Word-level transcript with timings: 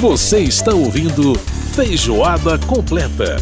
Você 0.00 0.38
está 0.38 0.72
ouvindo 0.72 1.34
Feijoada 1.74 2.56
Completa. 2.56 3.36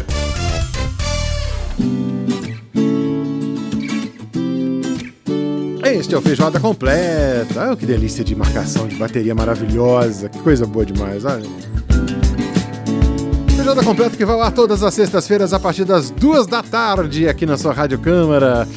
Este 5.85 6.15
é 6.15 6.17
o 6.17 6.21
Feijoada 6.21 6.59
Completa. 6.59 7.71
Oh, 7.71 7.77
que 7.77 7.85
delícia 7.85 8.23
de 8.23 8.35
marcação 8.35 8.87
de 8.87 8.95
bateria 8.95 9.35
maravilhosa. 9.35 10.29
Que 10.29 10.39
coisa 10.39 10.65
boa 10.65 10.83
demais. 10.83 11.23
Olha. 11.25 11.45
Feijoada 13.55 13.83
Completa 13.83 14.17
que 14.17 14.25
vai 14.25 14.41
ar 14.41 14.51
todas 14.51 14.81
as 14.81 14.95
sextas-feiras 14.95 15.53
a 15.53 15.59
partir 15.59 15.85
das 15.85 16.09
duas 16.09 16.47
da 16.47 16.63
tarde 16.63 17.29
aqui 17.29 17.45
na 17.45 17.55
sua 17.55 17.71
Rádio 17.71 17.99
Câmara. 17.99 18.67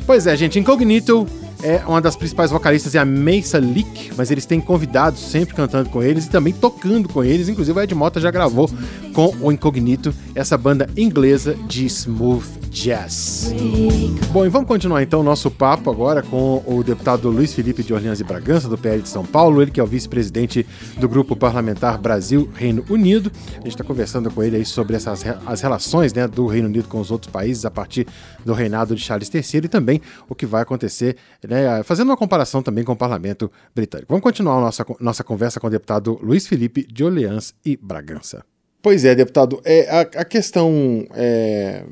Pois 0.06 0.26
é, 0.26 0.36
gente, 0.36 0.58
Incognito 0.58 1.26
é 1.62 1.82
uma 1.86 2.00
das 2.00 2.16
principais 2.16 2.50
vocalistas 2.50 2.94
é 2.94 2.98
a 2.98 3.04
Mesa 3.04 3.58
Leak, 3.58 4.12
mas 4.16 4.30
eles 4.30 4.44
têm 4.44 4.60
convidados 4.60 5.20
sempre 5.20 5.54
cantando 5.54 5.88
com 5.88 6.02
eles 6.02 6.26
e 6.26 6.30
também 6.30 6.52
tocando 6.52 7.08
com 7.08 7.22
eles. 7.22 7.48
Inclusive, 7.48 7.78
o 7.78 7.82
Ed 7.82 7.94
Mota 7.94 8.20
já 8.20 8.30
gravou 8.30 8.68
com 9.14 9.34
o 9.40 9.52
Incognito, 9.52 10.12
essa 10.34 10.58
banda 10.58 10.88
inglesa 10.96 11.54
de 11.68 11.86
smooth 11.86 12.44
jazz. 12.72 13.52
Bom, 14.32 14.46
e 14.46 14.48
vamos 14.48 14.66
continuar 14.66 15.02
então 15.02 15.20
o 15.20 15.22
nosso 15.22 15.50
papo 15.50 15.90
agora 15.90 16.22
com 16.22 16.62
o 16.66 16.82
deputado 16.82 17.28
Luiz 17.28 17.52
Felipe 17.52 17.82
de 17.82 17.92
Orleans 17.92 18.18
e 18.18 18.24
Bragança, 18.24 18.68
do 18.68 18.78
PL 18.78 19.02
de 19.02 19.08
São 19.08 19.24
Paulo, 19.24 19.60
ele 19.60 19.70
que 19.70 19.78
é 19.78 19.82
o 19.82 19.86
vice-presidente 19.86 20.66
do 20.98 21.08
Grupo 21.08 21.36
Parlamentar 21.36 21.98
Brasil-Reino 21.98 22.82
Unido. 22.88 23.30
A 23.52 23.56
gente 23.56 23.68
está 23.68 23.84
conversando 23.84 24.30
com 24.30 24.42
ele 24.42 24.56
aí 24.56 24.64
sobre 24.64 24.96
essas 24.96 25.22
as 25.46 25.60
relações 25.60 26.12
né, 26.14 26.26
do 26.26 26.46
Reino 26.46 26.68
Unido 26.68 26.88
com 26.88 26.98
os 26.98 27.10
outros 27.10 27.30
países 27.30 27.64
a 27.64 27.70
partir 27.70 28.06
do 28.44 28.54
reinado 28.54 28.94
de 28.94 29.02
Charles 29.02 29.30
III 29.32 29.62
e 29.64 29.68
também 29.68 30.00
o 30.28 30.34
que 30.34 30.46
vai 30.46 30.62
acontecer, 30.62 31.16
né, 31.46 31.82
fazendo 31.82 32.08
uma 32.08 32.16
comparação 32.16 32.62
também 32.62 32.84
com 32.84 32.92
o 32.92 32.96
parlamento 32.96 33.50
britânico. 33.74 34.08
Vamos 34.08 34.22
continuar 34.22 34.56
a 34.56 34.60
nossa, 34.60 34.86
nossa 34.98 35.22
conversa 35.22 35.60
com 35.60 35.66
o 35.66 35.70
deputado 35.70 36.18
Luiz 36.22 36.46
Felipe 36.46 36.86
de 36.90 37.04
Orleans 37.04 37.54
e 37.64 37.76
Bragança. 37.76 38.42
Pois 38.82 39.04
é, 39.04 39.14
deputado. 39.14 39.62
É, 39.64 39.88
a, 39.88 40.00
a 40.00 40.24
questão. 40.24 41.06
É, 41.14 41.84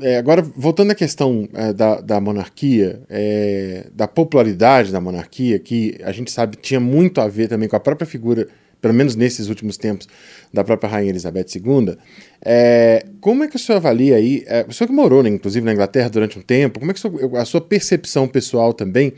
é, 0.00 0.16
agora, 0.16 0.40
voltando 0.40 0.90
à 0.90 0.94
questão 0.94 1.46
é, 1.52 1.74
da, 1.74 2.00
da 2.00 2.20
monarquia, 2.20 3.02
é, 3.10 3.86
da 3.94 4.08
popularidade 4.08 4.90
da 4.90 5.00
monarquia, 5.00 5.58
que 5.58 5.98
a 6.02 6.10
gente 6.10 6.32
sabe 6.32 6.56
tinha 6.56 6.80
muito 6.80 7.20
a 7.20 7.28
ver 7.28 7.48
também 7.48 7.68
com 7.68 7.76
a 7.76 7.80
própria 7.80 8.06
figura, 8.06 8.48
pelo 8.80 8.94
menos 8.94 9.14
nesses 9.14 9.48
últimos 9.48 9.76
tempos, 9.76 10.08
da 10.52 10.64
própria 10.64 10.88
Rainha 10.88 11.10
Elizabeth 11.10 11.46
II. 11.54 11.96
É, 12.42 13.04
como 13.20 13.44
é 13.44 13.48
que 13.48 13.56
o 13.56 13.58
senhor 13.58 13.76
avalia 13.76 14.16
aí? 14.16 14.44
o 14.66 14.72
senhor 14.72 14.88
que 14.88 14.94
morou, 14.94 15.22
né, 15.22 15.28
inclusive, 15.28 15.64
na 15.64 15.72
Inglaterra 15.72 16.08
durante 16.08 16.38
um 16.38 16.42
tempo, 16.42 16.80
como 16.80 16.90
é 16.90 16.94
que 16.94 17.36
a 17.36 17.44
sua 17.44 17.60
percepção 17.60 18.26
pessoal 18.26 18.72
também 18.72 19.12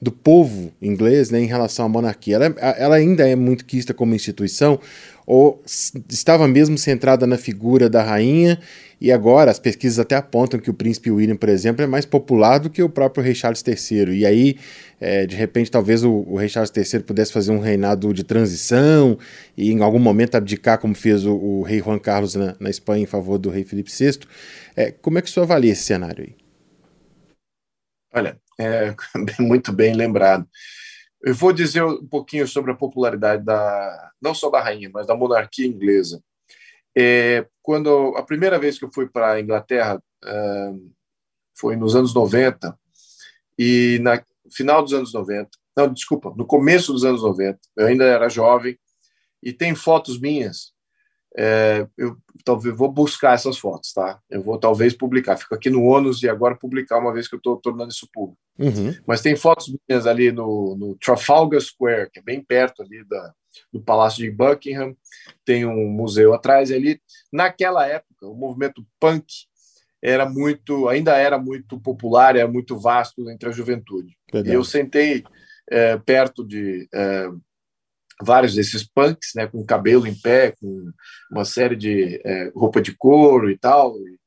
do 0.00 0.12
povo 0.12 0.72
inglês 0.80 1.30
né, 1.30 1.40
em 1.40 1.46
relação 1.46 1.84
à 1.84 1.88
monarquia? 1.88 2.36
Ela, 2.36 2.46
ela 2.78 2.94
ainda 2.94 3.28
é 3.28 3.34
muito 3.34 3.64
quista 3.64 3.92
como 3.92 4.14
instituição? 4.14 4.80
Ou 5.30 5.62
estava 6.08 6.48
mesmo 6.48 6.76
centrada 6.76 7.24
na 7.24 7.38
figura 7.38 7.88
da 7.88 8.02
rainha, 8.02 8.58
e 9.00 9.12
agora 9.12 9.48
as 9.48 9.60
pesquisas 9.60 10.00
até 10.00 10.16
apontam 10.16 10.58
que 10.58 10.68
o 10.68 10.74
príncipe 10.74 11.08
William, 11.08 11.36
por 11.36 11.48
exemplo, 11.48 11.84
é 11.84 11.86
mais 11.86 12.04
popular 12.04 12.58
do 12.58 12.68
que 12.68 12.82
o 12.82 12.88
próprio 12.88 13.22
rei 13.22 13.32
Charles 13.32 13.62
III. 13.64 14.10
E 14.10 14.26
aí, 14.26 14.58
é, 15.00 15.26
de 15.26 15.36
repente, 15.36 15.70
talvez 15.70 16.02
o, 16.02 16.10
o, 16.10 16.36
rei 16.36 16.48
Charles 16.48 16.72
III 16.76 17.04
pudesse 17.04 17.32
fazer 17.32 17.52
um 17.52 17.60
reinado 17.60 18.12
de 18.12 18.24
transição 18.24 19.16
e 19.56 19.70
em 19.70 19.80
algum 19.82 20.00
momento 20.00 20.34
abdicar, 20.34 20.78
como 20.80 20.96
fez 20.96 21.24
o, 21.24 21.36
o 21.36 21.62
rei 21.62 21.78
Juan 21.78 22.00
Carlos 22.00 22.34
na, 22.34 22.56
na, 22.58 22.68
Espanha 22.68 23.04
em 23.04 23.06
favor 23.06 23.38
do 23.38 23.50
rei 23.50 23.62
Felipe 23.62 23.92
VI. 23.96 24.18
É, 24.74 24.90
como 24.90 25.16
é 25.16 25.22
que 25.22 25.28
o 25.28 25.32
senhor 25.32 25.44
avalia 25.44 25.70
esse 25.70 25.84
cenário 25.84 26.24
aí? 26.24 26.34
Olha, 28.12 28.36
é 28.58 28.92
muito 29.38 29.72
bem 29.72 29.94
lembrado. 29.94 30.44
Eu 31.22 31.34
vou 31.34 31.52
dizer 31.52 31.84
um 31.84 32.06
pouquinho 32.06 32.46
sobre 32.48 32.72
a 32.72 32.76
popularidade 32.76 33.44
da 33.44 34.10
não 34.20 34.34
só 34.34 34.50
da 34.50 34.60
rainha, 34.60 34.90
mas 34.92 35.06
da 35.06 35.14
monarquia 35.14 35.66
inglesa. 35.66 36.22
É, 36.96 37.46
quando 37.62 38.14
a 38.16 38.22
primeira 38.22 38.58
vez 38.58 38.78
que 38.78 38.84
eu 38.84 38.92
fui 38.92 39.08
para 39.08 39.32
a 39.32 39.40
Inglaterra 39.40 40.02
uh, 40.24 40.92
foi 41.54 41.76
nos 41.76 41.94
anos 41.94 42.14
90 42.14 42.76
e 43.58 43.98
na 44.02 44.24
final 44.50 44.82
dos 44.82 44.92
anos 44.92 45.12
90, 45.12 45.50
não, 45.76 45.92
desculpa, 45.92 46.32
no 46.36 46.46
começo 46.46 46.92
dos 46.92 47.04
anos 47.04 47.22
90, 47.22 47.58
eu 47.76 47.86
ainda 47.86 48.04
era 48.04 48.28
jovem 48.28 48.78
e 49.42 49.52
tem 49.52 49.74
fotos 49.74 50.18
minhas 50.18 50.72
é, 51.36 51.86
eu 51.96 52.16
talvez 52.44 52.76
vou 52.76 52.90
buscar 52.90 53.34
essas 53.34 53.58
fotos, 53.58 53.92
tá? 53.92 54.20
Eu 54.28 54.42
vou 54.42 54.58
talvez 54.58 54.94
publicar. 54.94 55.36
Fico 55.36 55.54
aqui 55.54 55.70
no 55.70 55.84
ônus 55.84 56.18
de 56.18 56.28
agora 56.28 56.56
publicar 56.56 56.98
uma 56.98 57.12
vez 57.12 57.28
que 57.28 57.34
eu 57.34 57.38
estou 57.38 57.56
tornando 57.56 57.90
isso 57.90 58.08
público. 58.12 58.40
Uhum. 58.58 58.94
Mas 59.06 59.20
tem 59.20 59.36
fotos 59.36 59.72
minhas 59.88 60.06
ali 60.06 60.32
no, 60.32 60.76
no, 60.76 60.96
Trafalgar 60.96 61.60
Square, 61.60 62.10
que 62.10 62.18
é 62.18 62.22
bem 62.22 62.42
perto 62.42 62.82
ali 62.82 63.04
da, 63.04 63.32
do 63.72 63.80
Palácio 63.80 64.22
de 64.22 64.30
Buckingham. 64.30 64.96
Tem 65.44 65.64
um 65.64 65.88
museu 65.88 66.34
atrás 66.34 66.70
ali. 66.72 67.00
Naquela 67.32 67.86
época, 67.86 68.26
o 68.26 68.34
movimento 68.34 68.84
punk 68.98 69.26
era 70.02 70.28
muito, 70.28 70.88
ainda 70.88 71.16
era 71.16 71.38
muito 71.38 71.78
popular, 71.78 72.34
era 72.34 72.48
muito 72.48 72.78
vasto 72.78 73.30
entre 73.30 73.48
a 73.48 73.52
juventude. 73.52 74.16
Verdade. 74.32 74.52
E 74.52 74.56
eu 74.56 74.64
sentei 74.64 75.22
é, 75.70 75.96
perto 75.98 76.44
de 76.44 76.88
é, 76.92 77.28
vários 78.22 78.54
desses 78.54 78.84
punks, 78.84 79.32
né, 79.34 79.46
com 79.46 79.64
cabelo 79.64 80.06
em 80.06 80.14
pé, 80.14 80.54
com 80.60 80.90
uma 81.30 81.44
série 81.44 81.76
de 81.76 82.20
é, 82.24 82.50
roupa 82.54 82.80
de 82.80 82.94
couro 82.96 83.50
e 83.50 83.56
tal, 83.56 83.96
e, 83.96 84.18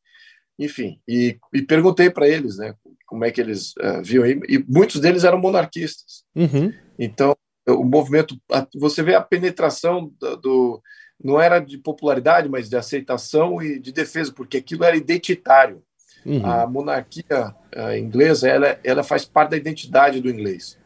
enfim, 0.60 1.00
e, 1.08 1.38
e 1.54 1.62
perguntei 1.62 2.10
para 2.10 2.28
eles, 2.28 2.58
né, 2.58 2.74
como 3.06 3.26
é 3.26 3.32
que 3.32 3.42
eles 3.42 3.74
uh, 3.78 4.02
viam, 4.04 4.26
e, 4.26 4.40
e, 4.50 4.66
muitos 4.68 5.00
deles 5.00 5.24
eram 5.24 5.40
monarquistas. 5.40 6.24
Uhum. 6.36 6.74
Então, 6.98 7.36
o 7.68 7.84
movimento, 7.84 8.36
você 8.76 9.02
vê 9.04 9.16
a 9.16 9.22
penetração 9.22 10.12
do, 10.20 10.38
do, 10.38 10.82
não 11.24 11.40
era 11.40 11.60
de 11.60 11.78
popularidade, 11.78 12.50
mas 12.50 12.70
de 12.70 12.76
aceitação 12.76 13.62
e 13.62 13.80
de 13.80 13.92
defesa, 13.92 14.34
porque 14.34 14.58
aquilo 14.58 14.84
era 14.84 14.98
identitário. 14.98 15.82
Uhum. 16.26 16.46
A 16.46 16.66
monarquia 16.66 17.54
uh, 17.76 17.96
inglesa, 17.98 18.48
ela, 18.48 18.80
ela 18.84 19.04
faz 19.04 19.26
parte 19.26 19.52
da 19.52 19.58
identidade 19.58 20.22
do 20.22 20.30
inglês. 20.30 20.78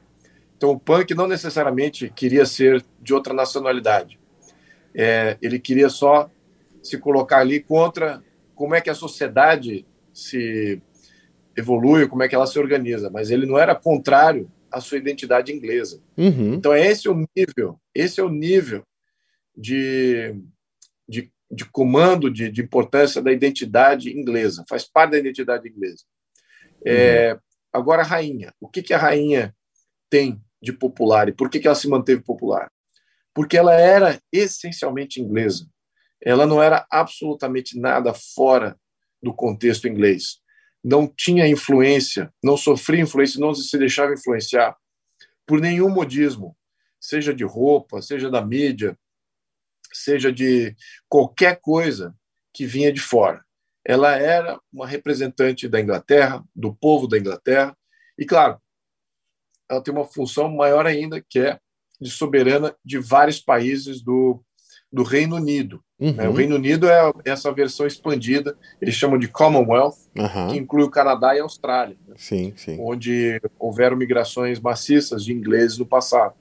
Então, 0.57 0.71
o 0.71 0.79
punk 0.79 1.13
não 1.13 1.27
necessariamente 1.27 2.11
queria 2.15 2.45
ser 2.45 2.83
de 2.99 3.13
outra 3.13 3.33
nacionalidade. 3.33 4.19
É, 4.93 5.37
ele 5.39 5.59
queria 5.59 5.87
só 5.87 6.29
se 6.81 6.97
colocar 6.97 7.39
ali 7.39 7.59
contra 7.59 8.23
como 8.55 8.73
é 8.73 8.81
que 8.81 8.89
a 8.89 8.95
sociedade 8.95 9.85
se 10.11 10.81
evolui, 11.55 12.07
como 12.07 12.23
é 12.23 12.27
que 12.27 12.33
ela 12.33 12.47
se 12.47 12.57
organiza, 12.57 13.09
mas 13.09 13.29
ele 13.29 13.45
não 13.45 13.57
era 13.57 13.75
contrário 13.75 14.51
à 14.71 14.81
sua 14.81 14.97
identidade 14.97 15.53
inglesa. 15.53 16.01
Uhum. 16.17 16.55
Então, 16.55 16.75
esse 16.75 17.07
é 17.07 17.11
o 17.11 17.27
nível, 17.35 17.79
esse 17.93 18.19
é 18.19 18.23
o 18.23 18.29
nível 18.29 18.83
de, 19.55 20.35
de, 21.07 21.31
de 21.51 21.65
comando, 21.65 22.31
de, 22.31 22.49
de, 22.49 22.61
importância 22.61 23.21
da 23.21 23.31
identidade 23.31 24.09
inglesa, 24.09 24.65
faz 24.67 24.85
parte 24.85 25.11
da 25.11 25.19
identidade 25.19 25.69
inglesa. 25.69 26.03
É, 26.83 27.33
uhum. 27.33 27.39
agora, 27.73 28.01
a 28.01 28.05
rainha. 28.05 28.53
O 28.59 28.67
que, 28.67 28.81
que 28.81 28.93
a 28.93 28.97
rainha 28.97 29.55
tem 30.09 30.41
de 30.61 30.73
popular. 30.73 31.29
E 31.29 31.33
por 31.33 31.49
que, 31.49 31.59
que 31.59 31.67
ela 31.67 31.75
se 31.75 31.87
manteve 31.87 32.21
popular? 32.21 32.71
Porque 33.33 33.57
ela 33.57 33.73
era 33.73 34.19
essencialmente 34.31 35.21
inglesa. 35.21 35.67
Ela 36.21 36.45
não 36.45 36.61
era 36.61 36.85
absolutamente 36.89 37.79
nada 37.79 38.13
fora 38.13 38.77
do 39.21 39.33
contexto 39.33 39.87
inglês. 39.87 40.39
Não 40.83 41.07
tinha 41.07 41.47
influência, 41.47 42.33
não 42.43 42.57
sofria 42.57 43.01
influência, 43.01 43.39
não 43.39 43.53
se 43.53 43.77
deixava 43.77 44.13
influenciar 44.13 44.75
por 45.45 45.61
nenhum 45.61 45.89
modismo, 45.89 46.57
seja 46.99 47.33
de 47.33 47.43
roupa, 47.43 48.01
seja 48.01 48.29
da 48.29 48.43
mídia, 48.43 48.97
seja 49.93 50.31
de 50.31 50.75
qualquer 51.07 51.59
coisa 51.61 52.15
que 52.53 52.65
vinha 52.65 52.91
de 52.91 52.99
fora. 52.99 53.45
Ela 53.85 54.17
era 54.17 54.59
uma 54.71 54.85
representante 54.85 55.67
da 55.67 55.79
Inglaterra, 55.79 56.43
do 56.55 56.75
povo 56.75 57.07
da 57.07 57.17
Inglaterra, 57.17 57.77
e, 58.17 58.25
claro, 58.25 58.59
ela 59.69 59.81
tem 59.81 59.93
uma 59.93 60.05
função 60.05 60.49
maior 60.49 60.85
ainda, 60.85 61.21
que 61.21 61.39
é 61.39 61.59
de 61.99 62.09
soberana 62.09 62.75
de 62.85 62.99
vários 62.99 63.39
países 63.39 64.01
do, 64.01 64.39
do 64.91 65.03
Reino 65.03 65.35
Unido. 65.35 65.81
Uhum. 65.99 66.13
Né? 66.13 66.29
O 66.29 66.33
Reino 66.33 66.55
Unido 66.55 66.87
é 66.87 67.11
essa 67.25 67.51
versão 67.51 67.87
expandida, 67.87 68.55
eles 68.79 68.93
chamam 68.93 69.17
de 69.17 69.27
Commonwealth, 69.27 69.97
uhum. 70.15 70.47
que 70.49 70.57
inclui 70.57 70.83
o 70.83 70.91
Canadá 70.91 71.35
e 71.35 71.39
a 71.39 71.43
Austrália, 71.43 71.97
né? 72.07 72.15
sim, 72.17 72.53
sim. 72.55 72.77
onde 72.79 73.41
houveram 73.57 73.97
migrações 73.97 74.59
maciças 74.59 75.23
de 75.23 75.33
ingleses 75.33 75.77
no 75.77 75.85
passado. 75.85 76.35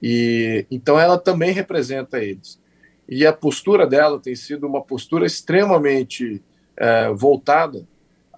E 0.00 0.64
então 0.70 0.98
ela 0.98 1.18
também 1.18 1.50
representa 1.52 2.22
eles. 2.22 2.60
E 3.08 3.26
a 3.26 3.32
postura 3.32 3.86
dela 3.86 4.20
tem 4.20 4.36
sido 4.36 4.66
uma 4.66 4.82
postura 4.82 5.26
extremamente 5.26 6.42
é, 6.76 7.10
voltada 7.10 7.84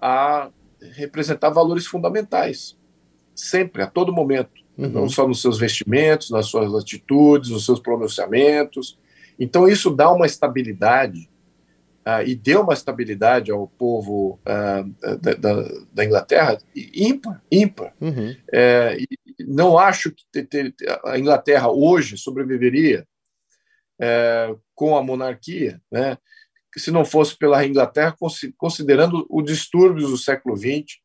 a 0.01 0.49
representar 0.93 1.49
valores 1.49 1.85
fundamentais, 1.85 2.75
sempre, 3.35 3.81
a 3.81 3.87
todo 3.87 4.13
momento, 4.13 4.51
uhum. 4.77 4.89
não 4.89 5.09
só 5.09 5.27
nos 5.27 5.41
seus 5.41 5.57
vestimentos, 5.57 6.29
nas 6.29 6.47
suas 6.47 6.73
atitudes, 6.73 7.49
nos 7.49 7.65
seus 7.65 7.79
pronunciamentos. 7.79 8.97
Então, 9.39 9.67
isso 9.67 9.89
dá 9.89 10.11
uma 10.11 10.25
estabilidade, 10.25 11.29
uh, 12.05 12.25
e 12.25 12.35
deu 12.35 12.61
uma 12.61 12.73
estabilidade 12.73 13.51
ao 13.51 13.67
povo 13.67 14.39
uh, 14.41 15.17
da, 15.17 15.33
da, 15.33 15.69
da, 15.91 16.05
Inglaterra 16.05 16.57
ímpar, 16.75 17.41
ímpar. 17.51 17.93
Uhum. 17.99 18.35
É, 18.51 18.97
não 19.39 19.77
acho 19.77 20.11
que 20.11 20.47
a 21.05 21.17
Inglaterra 21.17 21.69
hoje 21.69 22.17
sobreviveria 22.17 23.07
é, 23.99 24.55
com 24.73 24.97
a 24.97 25.03
monarquia, 25.03 25.79
né? 25.91 26.17
se 26.75 26.89
não 26.89 27.03
fosse 27.03 27.37
pela 27.37 27.65
Inglaterra, 27.65 28.15
considerando 28.57 29.27
os 29.29 29.43
distúrbios 29.43 30.09
do 30.09 30.17
século 30.17 30.55
XX 30.55 30.99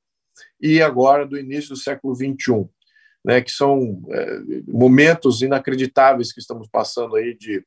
e 0.60 0.82
agora 0.82 1.26
do 1.26 1.38
início 1.38 1.70
do 1.70 1.76
século 1.76 2.14
XXI, 2.14 2.68
né, 3.24 3.40
que 3.40 3.50
são 3.50 4.02
é, 4.10 4.38
momentos 4.68 5.42
inacreditáveis 5.42 6.32
que 6.32 6.40
estamos 6.40 6.68
passando 6.68 7.16
aí 7.16 7.36
de 7.36 7.64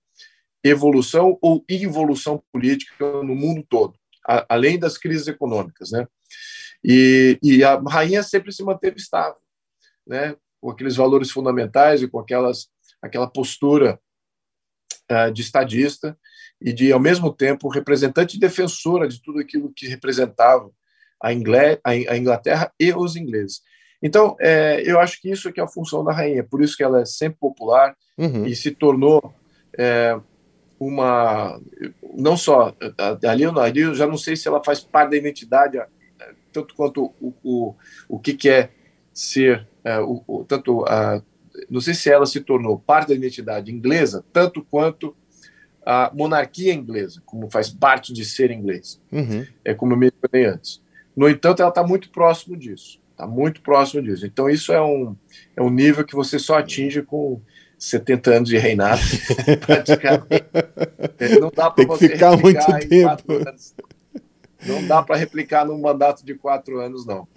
evolução 0.64 1.38
ou 1.42 1.64
involução 1.70 2.42
política 2.52 3.06
no 3.24 3.36
mundo 3.36 3.66
todo, 3.68 3.94
a, 4.28 4.46
além 4.50 4.78
das 4.80 4.98
crises 4.98 5.28
econômicas, 5.28 5.92
né? 5.92 6.08
E, 6.84 7.38
e, 7.44 7.64
a 7.64 7.76
rainha 7.78 8.24
sempre 8.24 8.54
se 8.54 8.64
manteve 8.64 8.98
estável, 8.98 9.40
né? 10.08 10.36
Com 10.62 10.72
aqueles 10.72 10.96
valores 10.96 11.30
fundamentais 11.30 12.02
e 12.02 12.08
com 12.08 12.20
aquelas 12.20 12.70
aquela 13.02 13.30
postura 13.30 14.00
uh, 15.12 15.32
de 15.32 15.42
estadista 15.42 16.18
e 16.62 16.74
de, 16.74 16.92
ao 16.92 17.00
mesmo 17.00 17.34
tempo, 17.34 17.70
representante 17.70 18.40
defensora 18.40 19.08
de 19.08 19.22
tudo 19.22 19.40
aquilo 19.40 19.72
que 19.74 19.88
representava 19.88 20.70
a, 21.22 21.34
Inglaterra 22.18 22.72
e 22.80 22.94
os 22.94 23.16
ingleses. 23.16 23.62
Então, 24.02 24.36
é, 24.40 24.82
eu 24.86 25.00
acho 25.00 25.22
que 25.22 25.30
isso 25.30 25.50
é 25.50 25.52
que 25.52 25.60
é 25.60 25.64
a 25.64 25.68
função 25.68 26.04
da 26.04 26.14
rainha, 26.14 26.44
por 26.44 26.62
isso 26.62 26.78
que 26.78 26.84
ela 26.84 27.02
é 27.02 27.06
sempre 27.06 27.38
popular 27.40 27.96
uhum. 28.18 28.46
e 28.46 28.56
se 28.56 28.72
tornou 28.72 29.34
é, 29.78 30.18
uma. 30.80 31.60
Não 32.16 32.38
só. 32.38 32.74
Ali 33.28 33.46
ali 33.46 33.82
eu 33.82 33.94
já 33.94 34.08
não 34.08 34.18
sei 34.18 34.36
se 34.36 34.48
ela 34.48 34.64
faz 34.64 34.80
parte 34.80 35.12
da 35.12 35.18
identidade, 35.18 35.78
tanto 36.54 36.74
quanto 36.76 37.14
o, 37.20 37.34
o, 37.44 37.76
o 38.08 38.20
que, 38.20 38.34
que 38.34 38.50
é 38.50 38.70
ser. 39.14 39.68
É, 39.84 40.00
o, 40.00 40.24
o, 40.26 40.46
tanto 40.46 40.86
a, 40.86 41.22
não 41.70 41.82
sei 41.82 41.94
se 41.94 42.10
ela 42.10 42.26
se 42.26 42.40
tornou 42.40 42.80
parte 42.80 43.10
da 43.10 43.16
identidade 43.16 43.72
inglesa, 43.72 44.24
tanto 44.32 44.64
quanto 44.64 45.16
a 45.86 46.12
monarquia 46.14 46.74
inglesa, 46.74 47.22
como 47.26 47.50
faz 47.50 47.70
parte 47.70 48.14
de 48.14 48.24
ser 48.24 48.52
inglês. 48.52 49.02
Uhum. 49.12 49.46
É 49.66 49.74
como 49.74 49.94
eu 49.94 49.98
mencionei 49.98 50.46
antes. 50.46 50.82
No 51.20 51.28
entanto, 51.28 51.62
ela 51.62 51.68
está 51.68 51.84
muito 51.84 52.10
próximo 52.12 52.56
disso. 52.56 52.98
Está 53.12 53.28
muito 53.28 53.62
próximo 53.62 54.02
disso. 54.02 54.26
Então, 54.26 54.50
isso 54.50 54.72
é 54.72 54.82
um, 54.82 55.14
é 55.54 55.62
um 55.62 55.70
nível 55.70 56.06
que 56.06 56.16
você 56.16 56.40
só 56.40 56.60
atinge 56.60 57.02
com 57.02 57.42
70 57.78 58.32
anos 58.32 58.48
de 58.48 58.58
reinado, 58.58 59.02
praticamente. 59.68 60.46
É, 61.20 61.38
não 61.38 61.52
dá 61.54 61.70
para 61.70 61.86
você 61.88 62.08
ficar 62.08 62.38
muito 62.38 62.66
tempo. 62.88 63.34
Não 64.66 64.88
dá 64.88 65.04
para 65.04 65.18
replicar 65.18 65.66
num 65.66 65.78
mandato 65.82 66.26
de 66.26 66.36
quatro 66.36 66.80
anos, 66.80 67.06
não. 67.06 67.28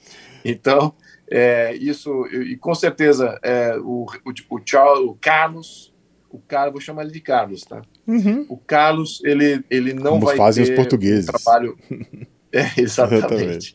Então, 0.45 0.95
é, 1.29 1.75
isso, 1.75 2.25
e 2.29 2.57
com 2.57 2.77
certeza, 2.77 3.37
é, 3.43 3.77
o, 3.79 4.07
o, 4.25 4.57
o, 4.57 4.61
Charles, 4.65 5.09
o 5.09 5.19
Carlos, 5.21 5.93
o 6.31 6.39
Carlos, 6.39 6.73
vou 6.75 6.81
chamar 6.81 7.03
ele 7.03 7.11
de 7.11 7.21
Carlos, 7.21 7.63
tá? 7.63 7.83
Uhum. 8.07 8.47
O 8.49 8.57
Carlos, 8.57 9.21
ele, 9.25 9.65
ele 9.69 9.93
não 9.93 10.13
Como 10.13 10.27
vai 10.27 10.37
fazem 10.37 10.65
ter 10.65 10.71
os 10.71 10.77
portugueses. 10.77 11.29
Um 11.29 11.33
trabalho. 11.33 11.77
É, 12.55 12.81
exatamente. 12.81 13.75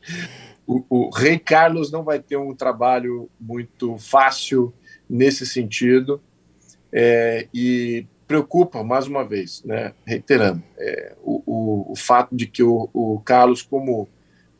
o, 0.67 0.83
o, 0.87 1.09
rei 1.09 1.39
Carlos 1.39 1.91
não 1.91 2.03
vai 2.03 2.19
ter 2.19 2.37
um 2.37 2.53
trabalho 2.53 3.27
muito 3.39 3.97
fácil 3.97 4.71
nesse 5.09 5.47
sentido 5.47 6.21
é, 6.93 7.47
e 7.51 8.05
preocupa 8.27 8.83
mais 8.83 9.07
uma 9.07 9.25
vez, 9.27 9.63
né? 9.63 9.93
Reiterando 10.05 10.61
é, 10.77 11.15
o, 11.23 11.41
o, 11.45 11.91
o, 11.93 11.95
fato 11.95 12.35
de 12.35 12.45
que 12.45 12.61
o, 12.61 13.21
Carlos, 13.25 13.63
como 13.63 14.07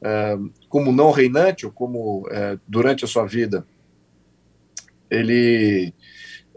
é, 0.01 0.37
como 0.69 0.91
não 0.91 1.11
reinante 1.11 1.65
ou 1.65 1.71
como 1.71 2.27
é, 2.31 2.57
durante 2.67 3.05
a 3.05 3.07
sua 3.07 3.25
vida 3.25 3.65
ele 5.09 5.93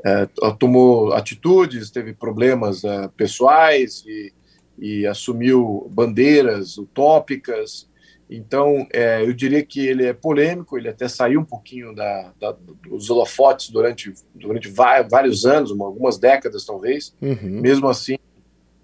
é, 0.05 0.27
tomou 0.59 1.13
atitudes, 1.13 1.91
teve 1.91 2.13
problemas 2.13 2.85
é, 2.85 3.09
pessoais 3.09 4.05
e, 4.07 4.33
e, 4.81 5.07
assumiu 5.07 5.89
bandeiras 5.93 6.79
utópicas. 6.79 7.89
Então, 8.29 8.87
é, 8.93 9.23
eu 9.23 9.33
diria 9.33 9.63
que 9.65 9.85
ele 9.85 10.07
é 10.07 10.13
polêmico, 10.13 10.79
ele 10.79 10.89
até 10.89 11.09
saiu 11.09 11.41
um 11.41 11.45
pouquinho 11.45 11.95
da, 11.95 12.33
da, 12.41 12.57
dos 12.89 13.11
holofotes 13.11 13.71
durante, 13.71 14.13
durante 14.35 14.69
vários 14.69 15.45
anos, 15.45 15.73
algumas 15.81 16.19
décadas 16.19 16.65
talvez. 16.65 17.15
Uhum. 17.21 17.61
Mesmo 17.61 17.89
assim, 17.89 18.17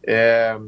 é, 0.07 0.59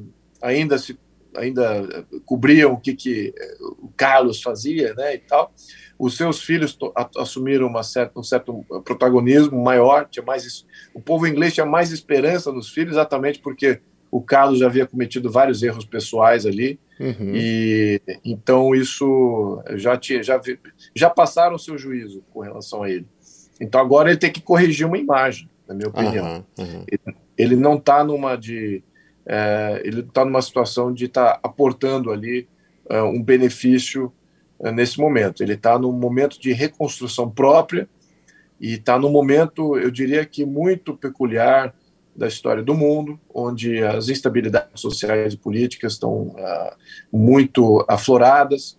ainda 0.41 0.79
se 0.79 0.99
ainda 1.37 2.07
cobriam 2.25 2.73
o 2.73 2.81
que, 2.81 2.95
que 2.97 3.35
o 3.81 3.89
Carlos 3.97 4.43
fazia, 4.43 4.95
né, 4.95 5.15
e 5.15 5.19
tal 5.19 5.53
os 5.99 6.17
seus 6.17 6.43
filhos 6.43 6.79
assumiram 7.17 7.67
uma 7.67 7.83
certa, 7.83 8.19
um 8.19 8.23
certo 8.23 8.65
protagonismo 8.85 9.61
maior, 9.63 10.07
tinha 10.09 10.25
mais, 10.25 10.65
o 10.95 11.01
povo 11.01 11.27
inglês 11.27 11.53
tinha 11.55 11.67
mais 11.67 11.91
esperança 11.91 12.53
nos 12.53 12.71
filhos, 12.71 12.93
exatamente 12.93 13.41
porque 13.41 13.81
o 14.11 14.21
Carlos 14.21 14.59
já 14.59 14.67
havia 14.67 14.87
cometido 14.87 15.31
vários 15.31 15.63
erros 15.63 15.85
pessoais 15.85 16.47
ali, 16.47 16.79
uhum. 16.99 17.33
e 17.35 18.01
então 18.25 18.75
isso 18.75 19.63
já 19.75 19.97
tinha, 19.97 20.23
já, 20.23 20.41
já 20.95 21.11
passaram 21.11 21.57
o 21.57 21.59
seu 21.59 21.77
juízo 21.77 22.23
com 22.33 22.41
relação 22.41 22.83
a 22.83 22.91
ele. 22.91 23.07
Então 23.61 23.81
agora 23.81 24.11
ele 24.11 24.19
tem 24.19 24.33
que 24.33 24.41
corrigir 24.41 24.87
uma 24.87 24.99
imagem, 24.99 25.49
na 25.67 25.75
minha 25.75 25.89
opinião. 25.89 26.45
Uhum, 26.59 26.65
uhum. 26.65 26.85
Ele, 26.87 27.17
ele, 27.37 27.57
não 27.57 27.77
está 27.77 28.03
numa 28.03 28.37
de, 28.37 28.83
é, 29.27 29.83
ele 29.85 30.01
está 30.01 30.25
numa 30.25 30.41
situação 30.41 30.93
de 30.93 31.07
estar 31.07 31.35
tá 31.35 31.41
aportando 31.43 32.11
ali 32.11 32.49
é, 32.89 33.03
um 33.03 33.23
benefício 33.23 34.13
eh, 34.61 34.73
nesse 34.73 34.99
momento. 34.99 35.43
Ele 35.43 35.55
está 35.55 35.79
num 35.79 35.93
momento 35.93 36.41
de 36.41 36.53
reconstrução 36.53 37.31
própria 37.31 37.89
e 38.61 38.75
está 38.75 38.99
num 38.99 39.11
momento, 39.11 39.79
eu 39.79 39.91
diria 39.91 40.25
que 40.25 40.45
muito 40.45 40.97
peculiar 40.97 41.75
da 42.19 42.27
história 42.27 42.65
do 42.65 42.75
mundo, 42.75 43.19
onde 43.33 43.79
as 43.85 44.09
instabilidades 44.09 44.81
sociais 44.81 45.35
e 45.35 45.37
políticas 45.37 45.93
estão 45.93 46.29
uh, 46.29 46.75
muito 47.13 47.85
afloradas 47.87 48.77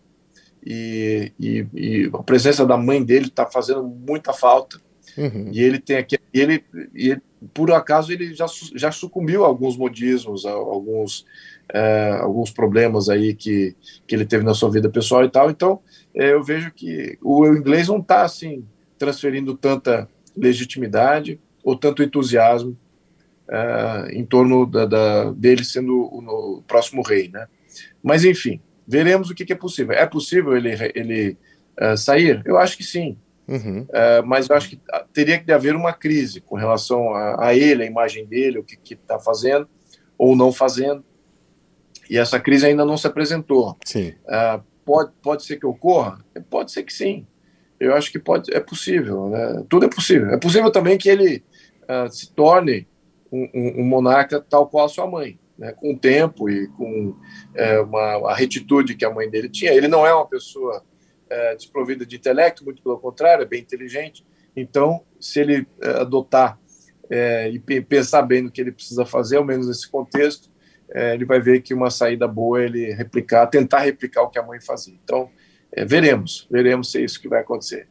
e, 0.66 1.32
e, 1.40 1.66
e, 1.74 2.10
a 2.14 2.22
presença 2.22 2.66
da 2.66 2.76
mãe 2.76 3.02
dele 3.02 3.28
está 3.28 3.46
fazendo 3.46 3.82
muita 3.82 4.34
falta. 4.34 4.78
Uhum. 5.18 5.50
E 5.54 5.62
ele 5.62 5.80
tem 5.80 5.96
aqui, 5.96 6.20
ele, 6.34 6.66
ele, 6.94 7.22
por 7.54 7.72
acaso, 7.72 8.12
ele 8.12 8.34
já, 8.36 8.46
já 8.76 8.92
sucumbiu 8.92 9.46
a 9.46 9.48
alguns 9.48 9.78
modismos, 9.78 10.46
a 10.46 10.52
alguns 10.52 11.26
é, 11.74 12.18
alguns 12.22 12.52
problemas 12.52 13.10
aí 13.10 13.34
que, 13.34 13.74
que 14.06 14.16
ele 14.16 14.26
teve 14.26 14.44
na 14.44 14.54
sua 14.54 14.70
vida 14.70 14.90
pessoal 14.90 15.24
e 15.24 15.30
tal. 15.30 15.50
Então, 15.50 15.80
é, 16.14 16.34
eu 16.34 16.44
vejo 16.44 16.72
que 16.72 17.18
o 17.22 17.48
inglês 17.48 17.88
não 17.88 18.00
está 18.00 18.24
assim 18.24 18.66
transferindo 18.98 19.56
tanta 19.56 20.10
legitimidade 20.36 21.40
ou 21.64 21.76
tanto 21.76 22.04
entusiasmo 22.04 22.78
é, 23.50 24.12
em 24.12 24.26
torno 24.26 24.66
da, 24.66 24.86
da, 24.86 25.32
dele 25.32 25.64
sendo 25.64 25.98
o, 25.98 26.58
o, 26.58 26.62
próximo 26.64 27.02
rei, 27.02 27.30
né? 27.30 27.48
Mas 28.04 28.24
enfim, 28.24 28.62
veremos 28.88 29.30
o 29.30 29.36
que, 29.36 29.46
que 29.46 29.54
é 29.54 29.56
possível. 29.56 29.96
É 29.96 30.06
possível 30.06 30.56
ele 30.56 30.70
ele 30.94 31.38
é, 31.78 31.96
sair? 31.96 32.42
Eu 32.46 32.58
acho 32.58 32.78
que 32.78 32.84
sim. 32.84 33.18
uhum. 33.48 33.82
uh, 33.82 34.26
mas 34.26 34.50
eu 34.50 34.56
acho 34.56 34.70
que 34.70 34.80
teria 35.14 35.40
que 35.40 35.52
haver 35.52 35.76
uma 35.76 35.94
crise 35.94 36.42
com 36.42 36.56
relação 36.56 37.14
a, 37.14 37.48
a 37.48 37.56
ele, 37.56 37.84
a 37.84 37.88
imagem 37.88 38.26
dele, 38.26 38.60
o 38.60 38.64
que 38.64 38.94
está 38.94 39.20
fazendo 39.20 39.68
ou 40.18 40.36
não 40.36 40.52
fazendo, 40.52 41.04
e 42.10 42.18
essa 42.18 42.40
crise 42.40 42.66
ainda 42.66 42.84
não 42.84 42.98
se 42.98 43.08
apresentou. 43.08 43.78
Sim. 43.86 44.14
Uh, 44.26 44.62
pode, 44.84 45.12
pode 45.22 45.44
ser 45.46 45.58
que 45.58 45.66
ocorra? 45.66 46.20
Pode 46.50 46.74
ser 46.74 46.84
que 46.84 46.92
sim. 46.92 47.26
Eu 47.80 47.96
acho 47.96 48.12
que 48.12 48.20
pode, 48.20 48.54
é 48.54 48.60
possível, 48.60 49.30
né? 49.30 49.64
tudo 49.70 49.86
é 49.86 49.90
possível. 49.90 50.30
É 50.32 50.38
possível 50.38 50.70
também 50.70 50.98
que 50.98 51.08
ele 51.08 51.42
uh, 51.84 52.12
se 52.12 52.30
torne 52.34 52.86
um, 53.32 53.82
um, 53.82 53.84
monarca 53.84 54.40
tal 54.40 54.68
qual 54.68 54.86
a 54.86 54.90
sua 54.90 55.08
mãe, 55.08 55.40
né? 55.58 55.72
com 55.74 55.94
o 55.94 55.98
tempo 55.98 56.50
e 56.50 56.68
com 56.70 57.16
é, 57.56 57.80
uma, 57.80 58.32
a 58.32 58.36
retitude 58.36 58.96
que 58.96 59.06
a 59.06 59.14
mãe 59.14 59.30
dele 59.30 59.50
tinha. 59.50 59.74
Ele 59.74 59.88
não 59.88 60.06
é 60.06 60.14
uma 60.14 60.28
pessoa 60.28 60.84
é, 61.30 61.56
desprovida 61.56 62.06
de 62.06 62.16
intelecto, 62.16 62.66
muito 62.66 62.82
pelo 62.82 63.00
contrário, 63.00 63.44
é 63.44 63.46
bem 63.46 63.62
inteligente. 63.62 64.26
Então, 64.56 65.04
se 65.20 65.40
ele 65.40 65.68
é, 65.82 65.90
adotar 66.02 66.60
é, 67.10 67.50
e 67.50 67.60
pensar 67.82 68.22
bem 68.24 68.42
no 68.42 68.52
que 68.52 68.62
ele 68.62 68.72
precisa 68.72 69.06
fazer, 69.06 69.38
ao 69.38 69.46
menos 69.46 69.68
nesse 69.68 69.90
contexto, 69.90 70.50
é, 70.92 71.14
ele 71.14 71.26
vai 71.26 71.40
ver 71.40 71.62
que 71.62 71.74
uma 71.74 71.90
saída 71.90 72.28
boa 72.28 72.62
é 72.62 72.66
ele 72.66 72.94
replicar, 72.94 73.48
tentar 73.48 73.80
replicar 73.80 74.24
o 74.24 74.30
que 74.30 74.40
a 74.40 74.44
mãe 74.44 74.60
fazia. 74.60 74.98
Então, 75.04 75.30
é, 75.72 75.86
veremos, 75.86 76.48
veremos 76.50 76.92
se 76.92 77.00
é 77.00 77.02
isso 77.02 77.22
que 77.22 77.28
vai 77.28 77.42
acontecer. 77.42 77.88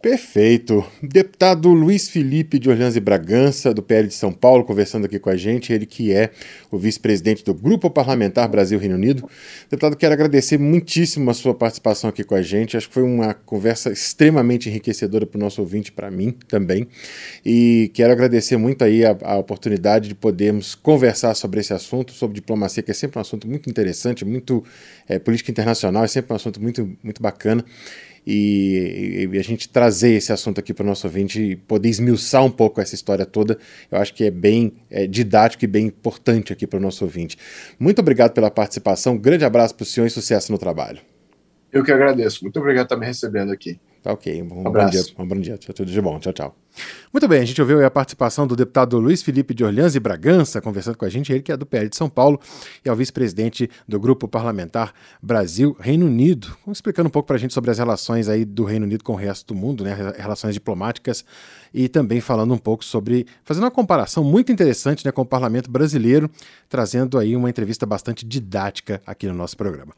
Perfeito. 0.00 0.86
Deputado 1.02 1.70
Luiz 1.70 2.08
Felipe 2.08 2.58
de 2.58 2.68
Orleans 2.68 2.96
e 2.96 3.00
Bragança, 3.00 3.72
do 3.72 3.82
PL 3.82 4.06
de 4.06 4.14
São 4.14 4.30
Paulo, 4.30 4.62
conversando 4.62 5.06
aqui 5.06 5.18
com 5.18 5.30
a 5.30 5.36
gente, 5.36 5.72
ele 5.72 5.86
que 5.86 6.12
é 6.12 6.30
o 6.70 6.78
vice-presidente 6.78 7.42
do 7.42 7.54
Grupo 7.54 7.90
Parlamentar 7.90 8.48
Brasil-Reino 8.48 8.94
Unido. 8.94 9.28
Deputado, 9.70 9.96
quero 9.96 10.12
agradecer 10.12 10.58
muitíssimo 10.58 11.30
a 11.30 11.34
sua 11.34 11.54
participação 11.54 12.10
aqui 12.10 12.22
com 12.22 12.34
a 12.34 12.42
gente. 12.42 12.76
Acho 12.76 12.88
que 12.88 12.94
foi 12.94 13.02
uma 13.02 13.32
conversa 13.32 13.90
extremamente 13.90 14.68
enriquecedora 14.68 15.26
para 15.26 15.38
o 15.38 15.40
nosso 15.40 15.62
ouvinte, 15.62 15.90
para 15.90 16.10
mim 16.10 16.30
também. 16.46 16.86
E 17.44 17.90
quero 17.94 18.12
agradecer 18.12 18.58
muito 18.58 18.84
aí 18.84 19.04
a, 19.04 19.16
a 19.22 19.38
oportunidade 19.38 20.08
de 20.08 20.14
podermos 20.14 20.74
conversar 20.74 21.34
sobre 21.34 21.60
esse 21.60 21.72
assunto, 21.72 22.12
sobre 22.12 22.34
diplomacia, 22.34 22.82
que 22.82 22.90
é 22.90 22.94
sempre 22.94 23.18
um 23.18 23.22
assunto 23.22 23.48
muito 23.48 23.68
interessante, 23.70 24.26
muito 24.26 24.62
é, 25.08 25.18
política 25.18 25.50
internacional, 25.50 26.04
é 26.04 26.08
sempre 26.08 26.32
um 26.32 26.36
assunto 26.36 26.60
muito, 26.60 26.96
muito 27.02 27.22
bacana 27.22 27.64
e, 28.26 29.28
e, 29.32 29.38
a 29.38 29.42
gente 29.42 29.68
trazer 29.68 30.14
esse 30.14 30.32
assunto 30.32 30.58
aqui 30.58 30.74
para 30.74 30.82
o 30.82 30.86
nosso 30.86 31.06
ouvinte 31.06 31.40
e 31.40 31.56
poder 31.56 31.88
esmiuçar 31.88 32.44
um 32.44 32.50
pouco 32.50 32.80
essa 32.80 32.94
história 32.94 33.24
toda, 33.24 33.56
eu 33.90 33.98
acho 33.98 34.12
que 34.12 34.24
é 34.24 34.30
bem 34.30 34.72
é, 34.90 35.06
didático 35.06 35.64
e 35.64 35.68
bem 35.68 35.86
importante 35.86 36.52
aqui 36.52 36.66
para 36.66 36.78
o 36.78 36.82
nosso 36.82 37.04
ouvinte. 37.04 37.36
Muito 37.78 38.00
obrigado 38.00 38.32
pela 38.32 38.50
participação, 38.50 39.14
um 39.14 39.18
grande 39.18 39.44
abraço 39.44 39.74
para 39.74 39.84
o 39.84 39.86
senhor 39.86 40.06
e 40.06 40.10
sucesso 40.10 40.50
no 40.50 40.58
trabalho. 40.58 40.98
Eu 41.72 41.84
que 41.84 41.92
agradeço. 41.92 42.42
Muito 42.42 42.58
obrigado 42.58 42.86
por 42.86 42.94
estar 42.94 43.00
me 43.00 43.06
recebendo 43.06 43.52
aqui. 43.52 43.78
Tá 44.02 44.12
ok. 44.12 44.42
Um, 44.42 44.44
um 44.44 44.62
bom 44.62 44.86
dia. 44.88 45.02
Um 45.18 45.26
bom 45.26 45.40
dia. 45.40 45.58
Tudo 45.58 45.90
de 45.90 46.00
bom. 46.00 46.18
Tchau, 46.18 46.32
tchau. 46.32 46.56
Muito 47.12 47.26
bem, 47.28 47.40
a 47.40 47.44
gente 47.44 47.60
ouviu 47.60 47.84
a 47.84 47.90
participação 47.90 48.46
do 48.46 48.54
deputado 48.54 48.98
Luiz 48.98 49.22
Felipe 49.22 49.54
de 49.54 49.64
Orleans 49.64 49.94
e 49.94 50.00
Bragança, 50.00 50.60
conversando 50.60 50.98
com 50.98 51.04
a 51.04 51.08
gente, 51.08 51.32
ele 51.32 51.42
que 51.42 51.50
é 51.50 51.56
do 51.56 51.64
PL 51.64 51.88
de 51.88 51.96
São 51.96 52.08
Paulo 52.08 52.38
e 52.84 52.88
é 52.88 52.92
o 52.92 52.96
vice-presidente 52.96 53.70
do 53.88 53.98
Grupo 53.98 54.28
Parlamentar 54.28 54.92
Brasil-Reino 55.22 56.06
Unido, 56.06 56.54
explicando 56.68 57.08
um 57.08 57.10
pouco 57.10 57.26
para 57.26 57.36
a 57.36 57.38
gente 57.38 57.54
sobre 57.54 57.70
as 57.70 57.78
relações 57.78 58.28
aí 58.28 58.44
do 58.44 58.64
Reino 58.64 58.84
Unido 58.84 59.02
com 59.02 59.14
o 59.14 59.16
resto 59.16 59.54
do 59.54 59.58
mundo, 59.58 59.82
né, 59.82 59.96
relações 60.18 60.52
diplomáticas 60.52 61.24
e 61.72 61.88
também 61.88 62.20
falando 62.20 62.52
um 62.52 62.58
pouco 62.58 62.84
sobre, 62.84 63.26
fazendo 63.44 63.64
uma 63.64 63.70
comparação 63.70 64.22
muito 64.22 64.52
interessante 64.52 65.04
né, 65.04 65.12
com 65.12 65.22
o 65.22 65.26
parlamento 65.26 65.70
brasileiro, 65.70 66.30
trazendo 66.68 67.18
aí 67.18 67.36
uma 67.36 67.50
entrevista 67.50 67.86
bastante 67.86 68.26
didática 68.26 69.00
aqui 69.06 69.26
no 69.26 69.34
nosso 69.34 69.56
programa. 69.56 69.92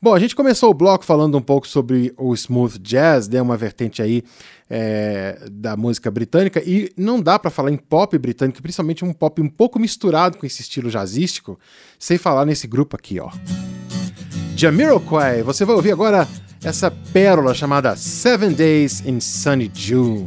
Bom, 0.00 0.14
a 0.14 0.18
gente 0.18 0.34
começou 0.34 0.70
o 0.70 0.74
bloco 0.74 1.04
falando 1.04 1.36
um 1.36 1.42
pouco 1.42 1.66
sobre 1.66 2.12
o 2.16 2.34
smooth 2.34 2.78
jazz, 2.78 3.28
né, 3.28 3.40
uma 3.40 3.56
vertente 3.56 4.02
aí 4.02 4.22
é, 4.76 5.38
da 5.52 5.76
música 5.76 6.10
britânica, 6.10 6.60
e 6.66 6.90
não 6.96 7.22
dá 7.22 7.38
para 7.38 7.48
falar 7.48 7.70
em 7.70 7.76
pop 7.76 8.18
britânico, 8.18 8.60
principalmente 8.60 9.04
um 9.04 9.12
pop 9.12 9.40
um 9.40 9.48
pouco 9.48 9.78
misturado 9.78 10.36
com 10.36 10.44
esse 10.44 10.62
estilo 10.62 10.90
jazzístico, 10.90 11.56
sem 11.96 12.18
falar 12.18 12.44
nesse 12.44 12.66
grupo 12.66 12.96
aqui, 12.96 13.20
ó. 13.20 13.30
Jamiroquai, 14.56 15.44
você 15.44 15.64
vai 15.64 15.76
ouvir 15.76 15.92
agora 15.92 16.26
essa 16.64 16.90
pérola 16.90 17.54
chamada 17.54 17.94
Seven 17.94 18.52
Days 18.52 19.06
in 19.06 19.20
Sunny 19.20 19.70
June. 19.72 20.26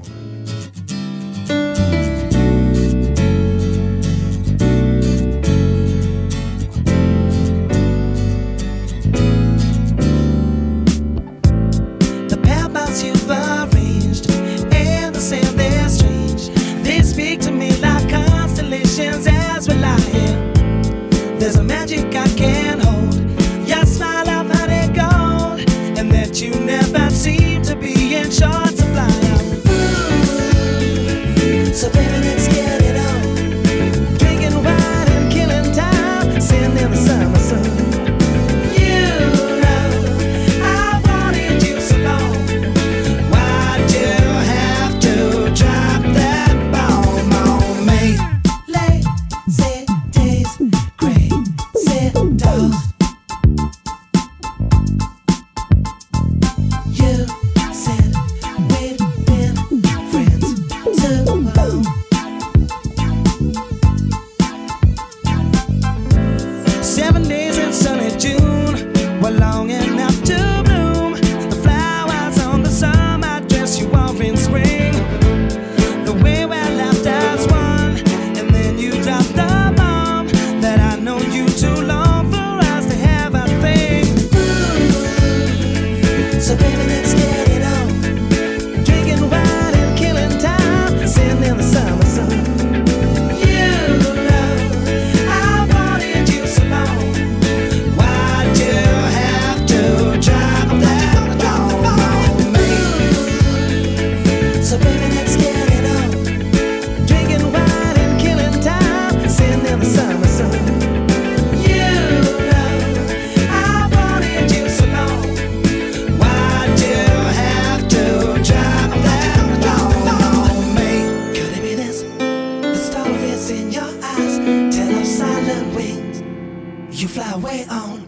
you 127.02 127.08
fly 127.08 127.32
away 127.34 127.66
on. 127.70 128.06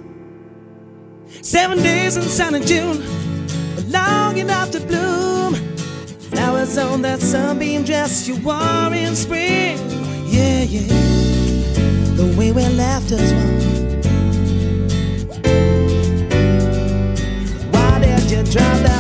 Seven 1.42 1.78
days 1.78 2.18
in 2.18 2.24
sunny 2.24 2.60
June, 2.62 3.04
long 3.92 4.38
enough 4.38 4.72
to 4.72 4.80
bloom. 4.80 5.54
Flowers 6.32 6.78
on 6.78 7.02
that 7.04 7.20
sunbeam 7.20 7.84
dress 7.84 8.28
you 8.28 8.36
wore 8.38 8.94
in 8.94 9.16
spring. 9.16 9.78
Yeah, 10.26 10.64
yeah. 10.64 10.88
The 12.16 12.36
way 12.38 12.52
we 12.52 12.66
left 12.70 13.12
us 13.12 13.32
one. 13.32 13.60
Why 17.72 18.00
did 18.00 18.32
you 18.32 18.44
drop 18.44 18.80
that? 18.86 18.99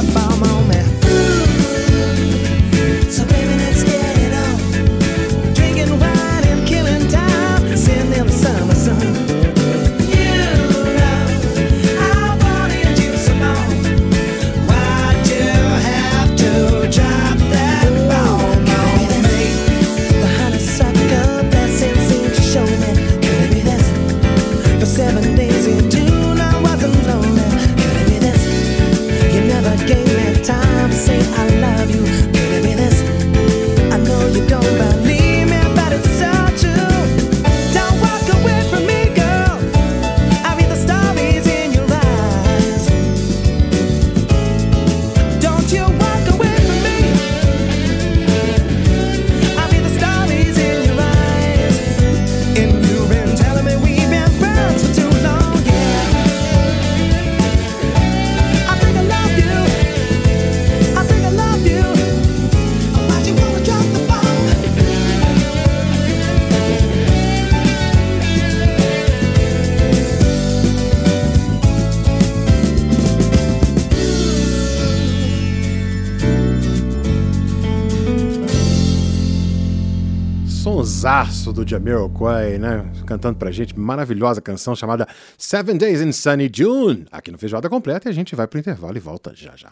Sonsaço 81.09 81.51
do 81.51 81.67
Jamiroquai, 81.67 82.59
né? 82.59 82.85
Cantando 83.05 83.37
pra 83.37 83.51
gente, 83.51 83.77
maravilhosa 83.77 84.39
canção 84.41 84.75
chamada 84.75 85.07
Seven 85.37 85.75
Days 85.75 86.01
in 86.01 86.11
Sunny 86.11 86.49
June, 86.53 87.05
aqui 87.11 87.31
no 87.31 87.37
Feijoada 87.37 87.67
Completa, 87.67 88.07
e 88.07 88.11
a 88.11 88.13
gente 88.13 88.35
vai 88.35 88.47
pro 88.47 88.59
intervalo 88.59 88.95
e 88.95 88.99
volta 88.99 89.33
já 89.35 89.55
já. 89.55 89.71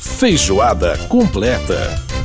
Feijoada 0.00 0.96
Completa. 1.08 2.17